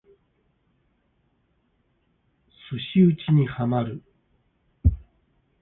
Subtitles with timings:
[2.49, 4.01] 寿司打にハマる